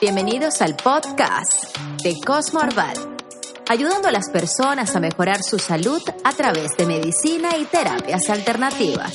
[0.00, 2.94] Bienvenidos al podcast de Cosmo Arval,
[3.70, 9.14] ayudando a las personas a mejorar su salud a través de medicina y terapias alternativas.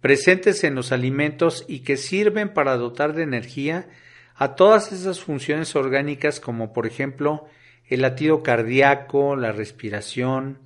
[0.00, 3.88] presentes en los alimentos y que sirven para dotar de energía
[4.34, 7.46] a todas esas funciones orgánicas como por ejemplo
[7.88, 10.58] el latido cardíaco, la respiración,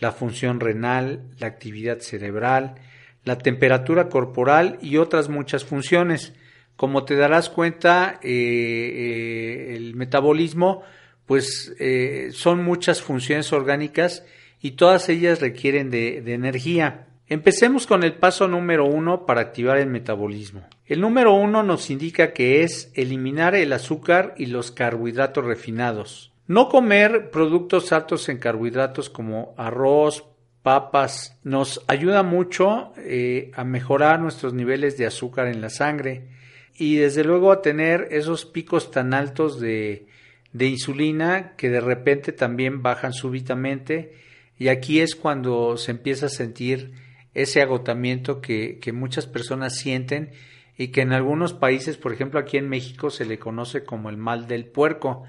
[0.00, 2.76] la función renal, la actividad cerebral,
[3.24, 6.32] la temperatura corporal y otras muchas funciones.
[6.76, 10.82] Como te darás cuenta, eh, eh, el metabolismo,
[11.26, 14.24] pues eh, son muchas funciones orgánicas
[14.62, 17.09] y todas ellas requieren de energía.
[17.30, 20.68] Empecemos con el paso número uno para activar el metabolismo.
[20.84, 26.32] El número uno nos indica que es eliminar el azúcar y los carbohidratos refinados.
[26.48, 30.24] No comer productos altos en carbohidratos como arroz,
[30.64, 36.30] papas, nos ayuda mucho eh, a mejorar nuestros niveles de azúcar en la sangre
[36.74, 40.08] y desde luego a tener esos picos tan altos de,
[40.52, 44.14] de insulina que de repente también bajan súbitamente
[44.58, 50.32] y aquí es cuando se empieza a sentir ese agotamiento que, que muchas personas sienten
[50.76, 54.16] y que en algunos países, por ejemplo aquí en México, se le conoce como el
[54.16, 55.24] mal del puerco.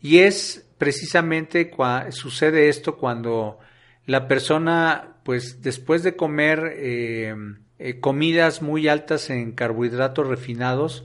[0.00, 1.70] Y es precisamente
[2.10, 3.58] sucede esto cuando
[4.06, 7.34] la persona, pues después de comer eh,
[7.78, 11.04] eh, comidas muy altas en carbohidratos refinados,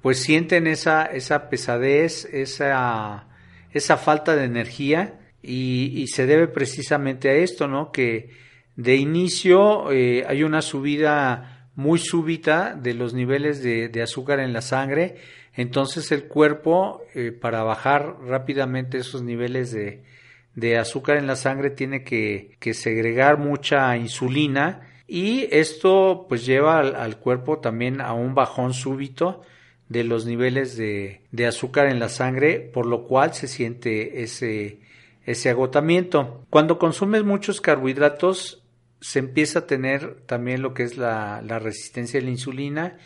[0.00, 3.28] pues sienten esa, esa pesadez, esa,
[3.72, 7.92] esa falta de energía y, y se debe precisamente a esto, ¿no?
[7.92, 8.30] Que
[8.76, 14.60] de inicio eh, hay una subida muy súbita de los niveles de, azúcar en la
[14.60, 15.16] sangre,
[15.54, 22.04] entonces el cuerpo eh, para bajar rápidamente esos niveles de, azúcar en la sangre tiene
[22.04, 28.74] que, que, segregar mucha insulina y esto pues lleva al, cuerpo también a un bajón
[28.74, 29.42] súbito
[29.88, 34.78] de los niveles de, de, azúcar en la sangre, por lo cual se siente ese,
[35.26, 36.46] ese agotamiento.
[36.48, 38.61] Cuando consumes muchos carbohidratos,
[39.02, 42.98] se empieza a tener también lo que es la, resistencia a la insulina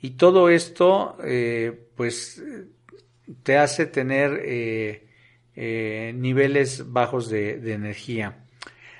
[0.00, 2.42] y todo esto eh, pues
[3.42, 5.08] te hace tener eh,
[5.56, 8.44] eh, niveles bajos de, de, energía.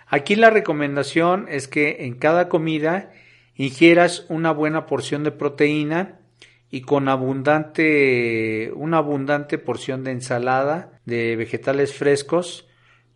[0.08, 3.12] Aquí la recomendación es que en cada comida
[3.54, 6.18] ingieras una buena porción de proteína
[6.70, 12.66] y con abundante, una abundante porción de ensalada de vegetales frescos,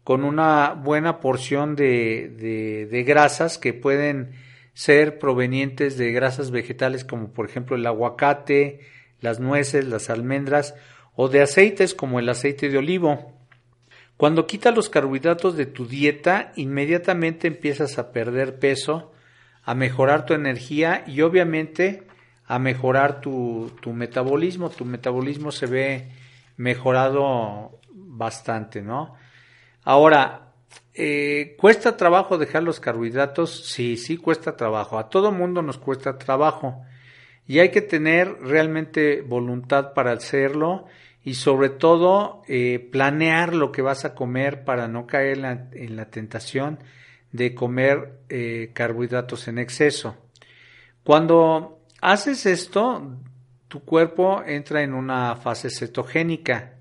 [0.06, 4.34] con una buena porción de, de, grasas que pueden
[4.72, 8.83] ser provenientes de grasas vegetales como por ejemplo el aguacate,
[9.21, 10.77] las nueces, las almendras
[11.16, 13.33] o de aceites como el aceite de olivo.
[14.16, 19.12] Cuando quitas los carbohidratos de tu dieta, inmediatamente empiezas a perder peso,
[19.65, 22.05] a mejorar tu energía y obviamente
[22.47, 24.71] a mejorar tu, tu metabolismo.
[24.71, 26.13] Tu metabolismo se ve
[26.57, 29.16] mejorado bastante, ¿no?
[29.86, 30.53] Ahora,
[30.94, 33.66] eh, ¿cuesta trabajo dejar los carbohidratos?
[33.66, 34.98] Sí, sí cuesta trabajo.
[34.98, 36.84] A todo mundo nos cuesta trabajo.
[37.47, 40.86] Y hay que tener realmente voluntad para hacerlo
[41.22, 45.38] y sobre todo eh, planear lo que vas a comer para no caer
[45.72, 46.80] en la, tentación
[47.30, 50.16] de comer eh, carbohidratos en exceso.
[51.04, 53.21] Cuando haces esto,
[53.68, 56.76] tu cuerpo entra en una fase cetogénica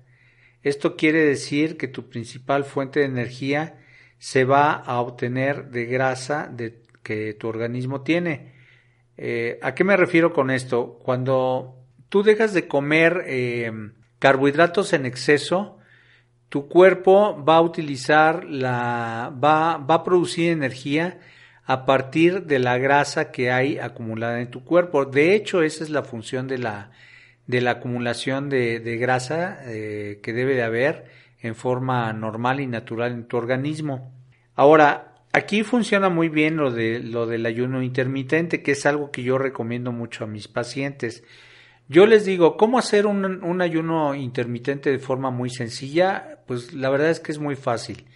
[0.68, 3.78] esto quiere decir que tu principal fuente de energía
[4.18, 8.52] se va a obtener de grasa de, que tu organismo tiene.
[9.16, 10.98] Eh, ¿A qué me refiero con esto?
[11.04, 11.76] Cuando
[12.08, 13.70] tú dejas de comer eh,
[14.18, 15.78] carbohidratos en exceso,
[16.48, 21.20] tu cuerpo va a utilizar la, va, va a producir energía
[21.62, 25.04] a partir de la grasa que hay acumulada en tu cuerpo.
[25.04, 26.90] De hecho, esa es la función de la,
[27.46, 31.04] de la acumulación de, grasa eh, que debe de haber
[31.40, 34.12] en forma normal y natural en tu organismo.
[34.54, 39.22] Ahora, aquí funciona muy bien lo, de, lo del ayuno intermitente, que es algo que
[39.22, 41.22] yo recomiendo mucho a mis pacientes.
[41.88, 46.40] Yo les digo, ¿cómo hacer un, un ayuno intermitente de forma muy sencilla?
[46.46, 48.06] Pues la verdad es que es muy fácil.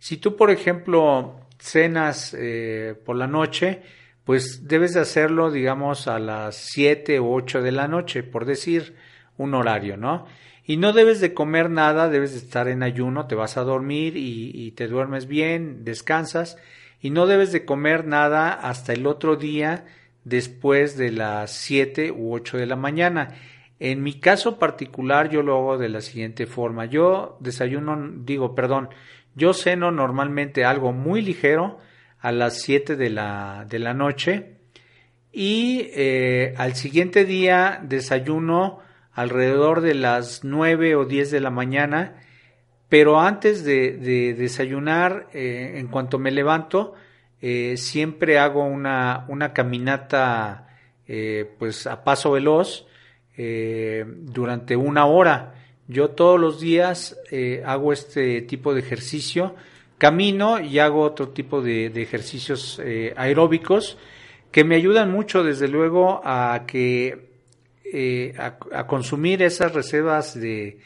[0.00, 3.82] Si tú, por ejemplo, cenas eh, por la noche,
[4.24, 8.94] pues debes de hacerlo, digamos, a las 7 o 8 de la noche, por decir
[9.36, 10.26] un horario, ¿no?
[10.64, 14.16] Y no debes de comer nada, debes de estar en ayuno, te vas a dormir
[14.16, 16.56] y, te duermes bien, descansas,
[17.00, 19.86] y no debes de comer nada hasta el otro día
[20.24, 23.34] después de las 7 u 8 de la mañana.
[23.80, 26.84] En mi caso particular yo lo hago de la siguiente forma.
[26.84, 28.90] Yo desayuno, digo, perdón,
[29.34, 31.78] yo ceno normalmente algo muy ligero
[32.22, 34.52] a las 7 de la, de la noche
[35.32, 38.78] y eh, al siguiente día desayuno
[39.12, 42.22] alrededor de las 9 o 10 de la mañana,
[42.88, 46.94] pero antes de, desayunar, eh, en cuanto me levanto,
[47.40, 50.68] eh, siempre hago una, una caminata
[51.58, 52.86] pues a paso veloz
[53.36, 55.52] durante una hora.
[55.86, 57.20] Yo todos los días
[57.66, 59.54] hago este tipo de ejercicio,
[60.02, 63.98] camino y hago otro tipo de, ejercicios eh, aeróbicos
[64.50, 67.28] que me ayudan mucho, desde luego, a que
[67.84, 70.80] eh, a, consumir esas reservas de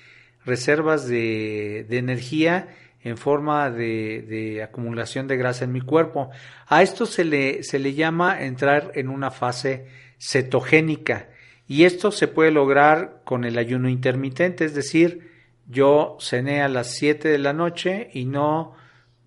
[0.44, 2.68] reservas de, energía
[3.02, 6.28] en forma de, acumulación de grasa en mi cuerpo.
[6.66, 9.86] A esto se le, se le llama entrar en una fase
[10.18, 11.30] cetogénica.
[11.66, 15.30] Y esto se puede lograr con el ayuno intermitente, es decir,
[15.66, 18.74] yo cené a las 7 de la noche y no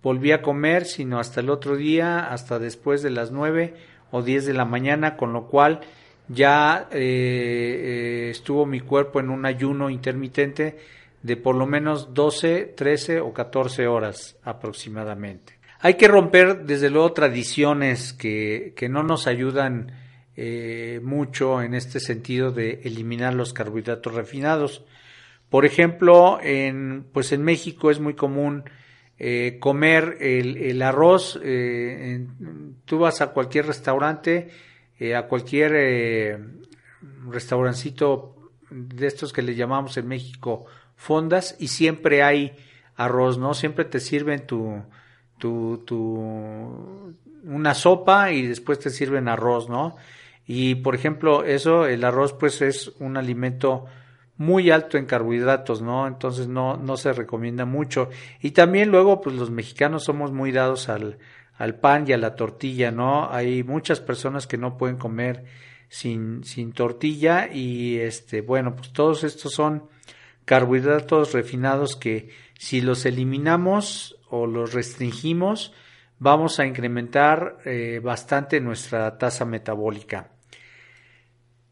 [0.02, 3.74] volví a comer sino hasta el otro día, hasta después de las 9
[4.10, 5.80] o 10 de la mañana, con lo cual
[6.28, 10.78] ya eh, eh, estuvo mi cuerpo en un ayuno intermitente
[11.22, 15.58] de por lo menos 12, 13 o 14 horas aproximadamente.
[15.80, 19.92] Hay que romper desde luego tradiciones que, que no nos ayudan
[20.36, 24.84] eh, mucho en este sentido de eliminar los carbohidratos refinados.
[25.48, 28.64] Por ejemplo, en, pues en México es muy común
[29.20, 31.38] eh, comer el, arroz.
[31.42, 32.26] Eh,
[32.84, 34.50] tú vas a cualquier restaurante,
[35.16, 36.40] a cualquier
[37.28, 42.56] restaurancito de estos que le llamamos en México fondas y siempre hay
[42.96, 43.54] arroz, ¿no?
[43.54, 44.82] Siempre te sirven tu,
[45.38, 47.14] tu, tu,
[47.44, 49.96] una sopa y después te sirven arroz, ¿no?
[50.46, 53.86] Y por ejemplo, eso, el arroz pues es un alimento
[54.40, 56.06] muy alto en carbohidratos, ¿no?
[56.06, 58.08] Entonces no, no se recomienda mucho.
[58.40, 61.18] Y también luego, pues los mexicanos somos muy dados al,
[61.58, 63.30] al pan y a la tortilla, ¿no?
[63.30, 65.44] Hay muchas personas que no pueden comer
[65.90, 69.90] sin, sin tortilla y este, bueno, pues todos estos son
[70.46, 75.74] carbohidratos refinados que si los eliminamos o los restringimos,
[76.18, 80.30] vamos a incrementar eh, bastante nuestra tasa metabólica.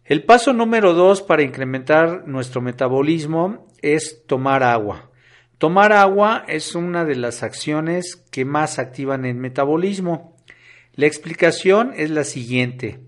[0.09, 5.11] El paso número dos para incrementar nuestro metabolismo es tomar agua.
[5.59, 10.35] Tomar agua es una de las acciones que más activan el metabolismo.
[10.95, 13.01] La explicación es la siguiente.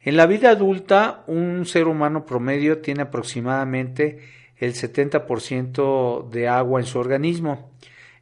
[0.00, 4.20] En la vida adulta, un ser humano promedio tiene aproximadamente
[4.56, 7.70] el 70% de agua en su organismo.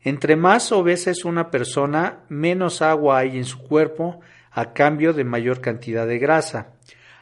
[0.02, 4.18] Entre más obesa es una persona, menos agua hay en su cuerpo
[4.50, 6.72] a cambio de mayor cantidad de grasa.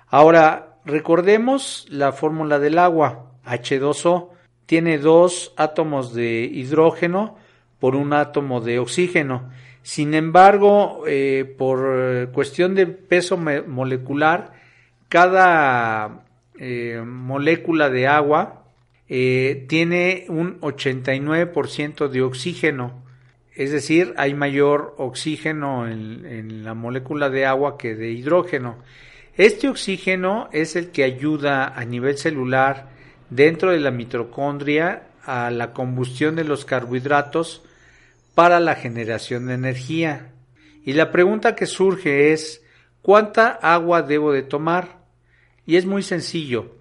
[0.06, 3.30] Ahora, recordemos la fórmula del agua.
[3.44, 4.30] H2O
[4.66, 7.36] tiene dos átomos de hidrógeno
[7.78, 9.50] por un átomo de oxígeno.
[9.82, 14.52] Sin embargo, eh, por cuestión de peso molecular,
[15.08, 16.24] cada
[16.58, 18.64] eh, molécula de agua
[19.08, 23.02] eh, tiene un 89% de oxígeno.
[23.54, 28.78] Es decir, hay mayor oxígeno en la molécula de agua que de hidrógeno.
[29.36, 32.90] Este oxígeno es el que ayuda a nivel celular
[33.30, 37.62] dentro de la mitocondria a la combustión de los carbohidratos
[38.34, 40.32] para la generación de energía.
[40.84, 42.62] Y la pregunta que surge es
[43.00, 45.06] ¿cuánta agua debo de tomar?
[45.64, 46.76] Y es muy sencillo.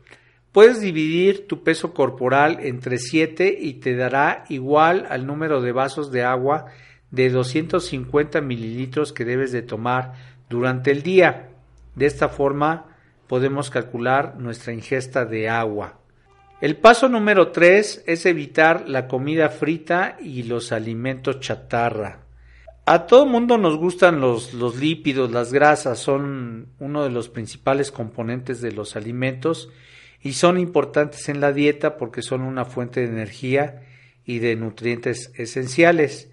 [0.52, 6.12] Puedes dividir tu peso corporal entre 7 y te dará igual al número de vasos
[6.12, 6.66] de agua
[7.12, 10.16] de 250 mililitros que debes de tomar
[10.50, 11.51] durante el día.
[11.96, 12.96] De esta forma
[13.28, 16.00] podemos calcular nuestra ingesta de agua.
[16.60, 22.20] El paso número 3 es evitar la comida frita y los alimentos chatarra.
[22.86, 27.92] A todo mundo nos gustan los, los lípidos, las grasas, son uno de los principales
[27.92, 29.70] componentes de los alimentos
[30.22, 33.84] y son importantes en la dieta porque son una fuente de energía
[34.26, 36.32] y de nutrientes esenciales.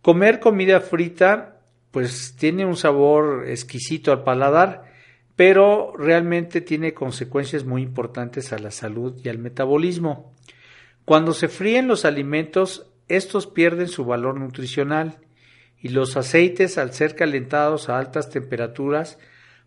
[0.00, 1.59] Comer comida frita
[1.90, 4.84] pues tiene un sabor exquisito al paladar,
[5.36, 10.34] pero realmente tiene consecuencias muy importantes a la salud y al metabolismo.
[11.04, 15.18] Cuando se fríen los alimentos, estos pierden su valor nutricional
[15.80, 19.18] y los aceites, al ser calentados a altas temperaturas,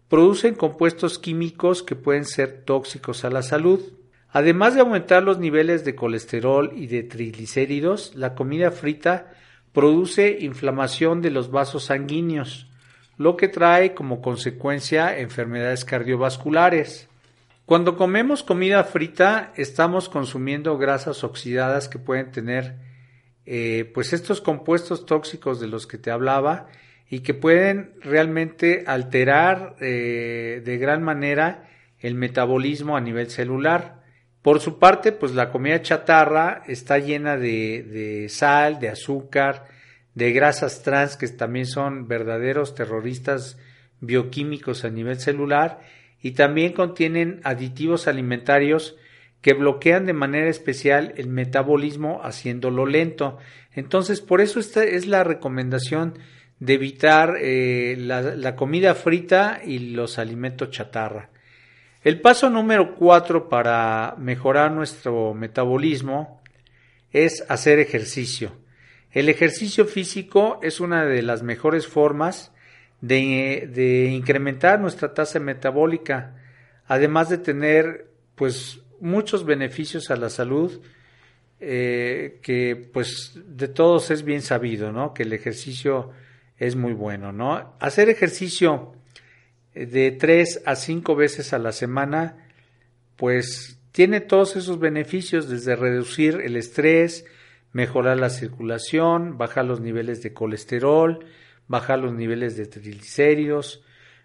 [0.08, 3.82] producen compuestos químicos que pueden ser tóxicos a la salud.
[4.30, 9.34] Además de aumentar los niveles de colesterol y de triglicéridos, la comida frita
[9.74, 12.70] produce inflamación de los vasos sanguíneos,
[13.18, 17.10] lo que trae como consecuencia enfermedades cardiovasculares.
[17.66, 22.76] Cuando comemos comida frita estamos consumiendo grasas oxidadas que pueden tener
[23.46, 26.68] eh, pues estos compuestos tóxicos de los que te hablaba
[27.10, 34.03] y que pueden realmente alterar eh, de gran manera el metabolismo a nivel celular.
[34.44, 39.68] Por su parte, pues la comida chatarra está llena de, sal, de azúcar,
[40.16, 43.58] de grasas trans que también son verdaderos terroristas
[44.02, 45.80] bioquímicos a nivel celular
[46.22, 48.98] y también contienen aditivos alimentarios
[49.42, 53.38] que bloquean de manera especial el metabolismo haciéndolo lento.
[53.72, 56.20] Entonces, por eso esta es la recomendación
[56.60, 61.30] de evitar eh, la, comida frita y los alimentos chatarra.
[62.04, 66.42] El paso número cuatro para mejorar nuestro metabolismo
[67.14, 68.52] es hacer ejercicio.
[69.12, 72.52] El ejercicio físico es una de las mejores formas
[73.00, 76.36] de, incrementar nuestra tasa metabólica,
[76.88, 80.82] además de tener pues muchos beneficios a la salud
[81.62, 85.14] eh, que pues de todos es bien sabido, ¿no?
[85.14, 86.12] Que el ejercicio
[86.58, 87.76] es muy bueno, ¿no?
[87.80, 88.93] Hacer ejercicio
[89.76, 92.50] de tres a cinco veces a la semana,
[93.16, 97.26] pues tiene todos esos beneficios desde reducir el estrés,
[97.72, 101.26] mejorar la circulación, bajar los niveles de colesterol,
[101.68, 103.84] bajar los niveles de triglicéridos,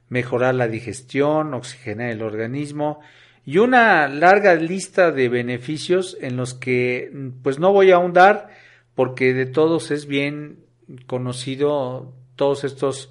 [0.09, 3.01] mejorar la digestión, oxigenar el organismo
[3.45, 7.11] y una larga lista de beneficios en los que
[7.43, 8.49] pues no voy a ahondar
[8.95, 10.65] porque de todos es bien
[11.07, 13.11] conocido todos estos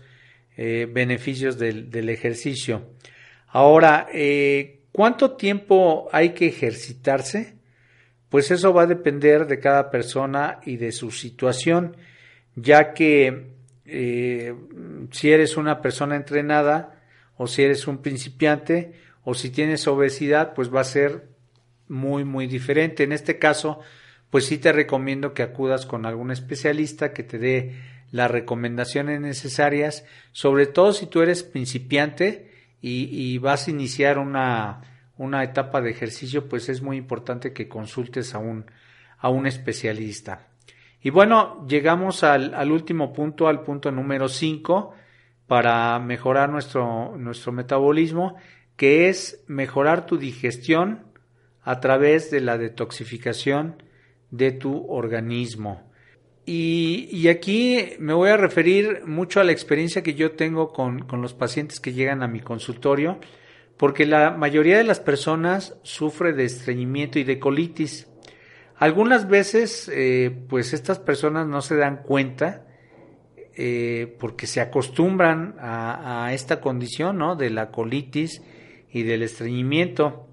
[0.58, 2.90] eh, beneficios del, ejercicio.
[3.48, 7.56] Ahora, eh, ¿cuánto tiempo hay que ejercitarse?
[8.30, 11.96] Pues eso va a depender de cada persona y de su situación,
[12.56, 13.52] ya que
[13.86, 14.56] eh,
[15.12, 17.04] si eres una persona entrenada
[17.38, 21.28] o si eres un principiante, o si tienes obesidad, pues va a ser
[21.88, 23.04] muy, muy diferente.
[23.04, 23.80] En este caso,
[24.30, 27.76] pues sí te recomiendo que acudas con algún especialista que te dé
[28.12, 34.82] las recomendaciones necesarias, sobre todo si tú eres principiante y, vas a iniciar una,
[35.18, 38.66] una, etapa de ejercicio, pues es muy importante que consultes a un,
[39.18, 40.48] a un especialista.
[41.02, 44.94] Y bueno, llegamos al, al último punto, al punto número 5,
[45.48, 48.36] para mejorar nuestro, nuestro metabolismo
[48.76, 51.08] que es mejorar tu digestión
[51.64, 53.82] a través de la detoxificación
[54.30, 55.87] de tu organismo.
[56.50, 61.34] Y, aquí me voy a referir mucho a la experiencia que yo tengo con, los
[61.34, 63.20] pacientes que llegan a mi consultorio,
[63.76, 68.08] porque la mayoría de las personas sufre de estreñimiento y de colitis.
[68.78, 72.66] Algunas veces, eh, pues estas personas no se dan cuenta
[73.58, 77.36] eh, porque se acostumbran a, a, esta condición, ¿no?
[77.36, 78.42] De la colitis
[78.90, 80.30] y del estreñimiento.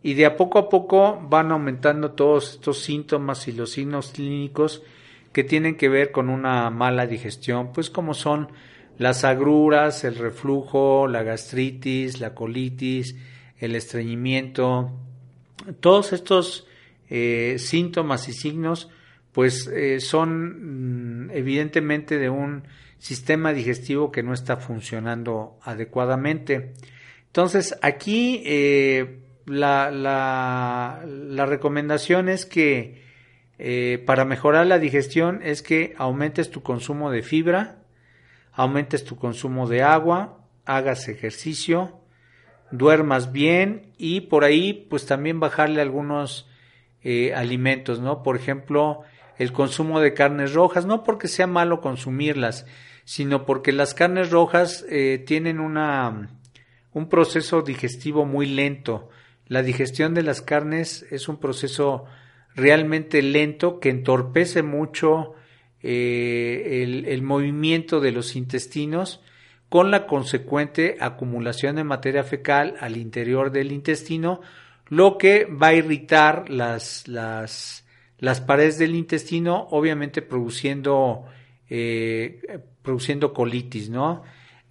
[0.00, 4.84] Y de a poco a poco van aumentando todos estos síntomas y los signos clínicos
[5.32, 8.48] que tienen que ver con una mala digestión, pues como son
[8.98, 13.16] las agruras, el reflujo, la gastritis, la colitis,
[13.58, 14.92] el estreñimiento,
[15.80, 16.66] todos estos
[17.08, 18.90] eh, síntomas y signos
[19.32, 22.64] pues eh, son mm, evidentemente de un
[22.98, 26.72] sistema digestivo que no está funcionando adecuadamente.
[27.26, 33.09] Entonces, aquí eh, la, la, recomendación es que
[33.62, 37.76] eh, para mejorar la digestión es que aumentes tu consumo de fibra,
[38.52, 42.00] aumentes tu consumo de agua, hagas ejercicio,
[42.70, 46.48] duermas bien y por ahí pues también bajarle algunos
[47.02, 48.22] eh, alimentos, ¿no?
[48.22, 49.02] Por ejemplo,
[49.36, 52.64] el consumo de carnes rojas, no porque sea malo consumirlas,
[53.04, 54.86] sino porque las carnes rojas
[55.26, 56.30] tienen una
[56.92, 59.10] un proceso digestivo muy lento.
[59.46, 62.06] La digestión de las carnes es un proceso
[62.54, 65.34] realmente lento que entorpece mucho
[65.82, 69.20] eh, el, movimiento de los intestinos
[69.68, 74.40] con la consecuente acumulación de materia fecal al interior del intestino,
[74.88, 77.86] lo que va a irritar las, las,
[78.18, 81.24] las paredes del intestino, obviamente produciendo,
[81.70, 84.22] eh, produciendo colitis, ¿no?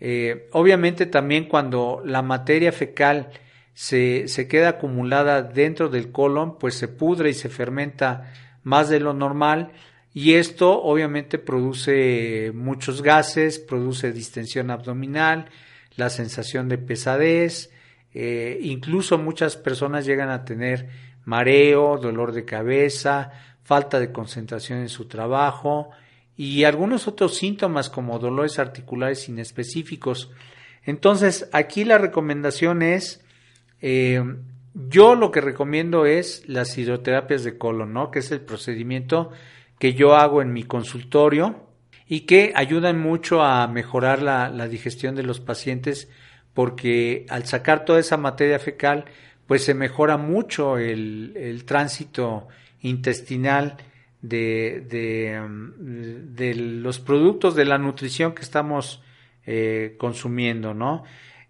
[0.02, 3.32] Eh, obviamente también cuando la materia fecal
[3.74, 8.34] se, se queda acumulada dentro del colon, pues se pudre y se fermenta
[8.64, 9.72] más de lo normal,
[10.14, 15.46] y esto obviamente produce muchos gases, produce distensión abdominal,
[15.96, 17.72] la sensación de pesadez,
[18.14, 20.90] eh, incluso muchas personas llegan a tener
[21.26, 23.32] mareo, dolor de cabeza,
[23.64, 25.92] falta de concentración en su trabajo
[26.36, 30.32] y algunos otros síntomas como dolores articulares inespecíficos.
[30.84, 33.24] Entonces, aquí la recomendación es,
[33.82, 34.24] eh,
[34.74, 38.12] yo lo que recomiendo es las hidroterapias de colon, ¿no?
[38.12, 39.32] Que es el procedimiento
[39.78, 41.68] que yo hago en mi consultorio
[42.08, 46.10] y que ayudan mucho a mejorar la, digestión de los pacientes
[46.54, 49.06] porque al sacar toda esa materia fecal
[49.48, 52.48] pues se mejora mucho el, tránsito
[52.82, 53.78] intestinal
[54.22, 59.02] de, de, los productos de la nutrición que estamos
[59.46, 61.04] eh, consumiendo, ¿no?